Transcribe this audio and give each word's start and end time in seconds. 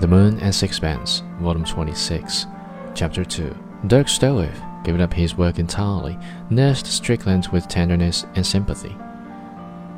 The 0.00 0.06
Moon 0.06 0.38
and 0.38 0.54
Sixpence, 0.54 1.24
Volume 1.40 1.64
26, 1.64 2.46
Chapter 2.94 3.24
2. 3.24 3.52
Dirk 3.88 4.06
Stroeve, 4.06 4.84
giving 4.84 5.00
up 5.00 5.12
his 5.12 5.36
work 5.36 5.58
entirely, 5.58 6.16
nursed 6.50 6.86
Strickland 6.86 7.48
with 7.48 7.66
tenderness 7.66 8.24
and 8.36 8.46
sympathy. 8.46 8.96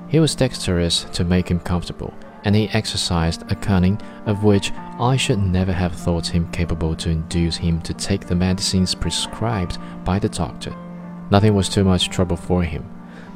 He 0.09 0.19
was 0.19 0.35
dexterous 0.35 1.05
to 1.13 1.23
make 1.23 1.51
him 1.51 1.61
comfortable, 1.61 2.15
and 2.45 2.57
he 2.57 2.71
exercised 2.71 3.45
a 3.51 3.55
cunning 3.55 4.01
of 4.25 4.43
which 4.43 4.73
I 4.99 5.19
should 5.19 5.39
never 5.39 5.73
have 5.73 5.93
thought 5.93 6.29
him 6.29 6.51
capable 6.51 6.97
to 6.97 7.11
induce 7.11 7.59
him 7.59 7.83
to 7.83 7.93
take 7.93 8.27
the 8.27 8.35
medicines 8.35 8.95
prescribed 8.95 9.77
by 10.03 10.19
the 10.19 10.31
doctor. 10.31 10.75
Nothing 11.31 11.55
was 11.55 11.69
too 11.69 11.85
much 11.85 12.09
trouble 12.09 12.37
for 12.37 12.63
him. 12.63 12.89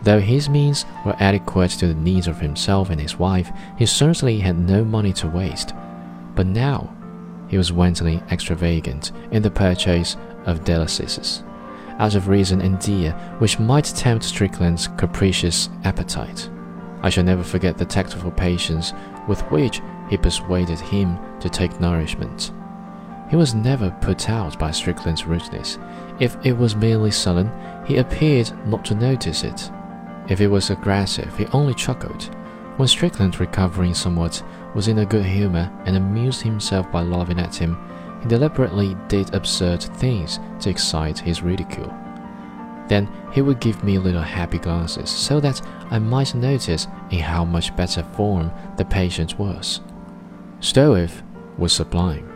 Though 0.02 0.20
his 0.20 0.48
means 0.48 0.87
were 1.05 1.16
adequate 1.20 1.73
to 1.73 1.88
the 1.88 1.95
needs 1.95 2.27
of 2.27 2.41
himself 2.41 2.88
and 2.88 2.98
his 2.98 3.19
wife, 3.19 3.52
he 3.77 3.84
certainly 3.84 4.41
had 4.41 4.59
no 4.59 4.83
money 4.83 5.12
to 5.12 5.28
waste. 5.28 5.74
But 6.34 6.47
now, 6.47 6.95
he 7.48 7.59
was 7.59 7.73
wantonly 7.73 8.23
extravagant 8.30 9.12
in 9.30 9.42
the 9.42 9.51
purchase 9.51 10.16
of 10.47 10.65
delicacies, 10.65 11.42
out 11.98 12.15
of 12.15 12.29
reason 12.29 12.61
and 12.61 12.79
dear, 12.79 13.12
which 13.38 13.59
might 13.59 13.84
tempt 13.84 14.25
Strickland's 14.25 14.89
capricious 14.97 15.69
appetite. 15.84 16.51
I 17.02 17.11
shall 17.11 17.25
never 17.25 17.42
forget 17.42 17.77
the 17.77 17.84
tactful 17.84 18.30
patience 18.30 18.92
with 19.28 19.41
which 19.51 19.80
he 20.09 20.16
persuaded 20.16 20.80
him 20.80 21.19
to 21.41 21.48
take 21.48 21.80
nourishment. 21.80 22.53
He 23.30 23.37
was 23.37 23.55
never 23.55 23.91
put 24.01 24.28
out 24.28 24.59
by 24.59 24.70
Strickland's 24.70 25.27
rudeness. 25.27 25.78
If 26.20 26.37
it 26.45 26.53
was 26.53 26.77
merely 26.77 27.11
sullen, 27.11 27.51
he 27.87 27.97
appeared 27.97 28.53
not 28.66 28.84
to 28.87 28.95
notice 28.95 29.45
it. 29.45 29.70
If 30.28 30.41
it 30.41 30.48
was 30.48 30.70
aggressive, 30.70 31.37
he 31.37 31.47
only 31.47 31.75
chuckled. 31.75 32.34
When 32.77 32.88
Strickland, 32.88 33.39
recovering 33.39 33.94
somewhat, 33.94 34.42
was 34.75 34.89
in 34.89 34.98
a 34.98 35.06
good 35.06 35.25
humor 35.25 35.70
and 35.86 35.97
amused 35.97 36.42
himself 36.42 36.91
by 36.91 37.03
laughing 37.03 37.39
at 37.39 37.55
him, 37.55 37.78
he 38.20 38.28
deliberately 38.28 38.97
did 39.06 39.33
absurd 39.33 39.83
things 39.83 40.41
to 40.61 40.70
excite 40.70 41.19
his 41.20 41.42
ridicule. 41.42 41.95
Then 42.89 43.08
he 43.33 43.42
would 43.42 43.61
give 43.61 43.84
me 43.84 43.98
little 43.98 44.22
happy 44.22 44.58
glances 44.58 45.08
so 45.08 45.39
that 45.41 45.62
I 45.91 46.00
might 46.00 46.34
notice 46.34 46.89
in 47.11 47.20
how 47.20 47.45
much 47.45 47.75
better 47.77 48.02
form 48.02 48.50
the 48.77 48.84
patient 48.84 49.39
was. 49.39 49.80
Stroeve 50.61 51.22
was 51.56 51.72
sublime. 51.72 52.33